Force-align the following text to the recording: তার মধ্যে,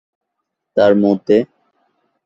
তার 0.77 0.93
মধ্যে, 0.95 1.37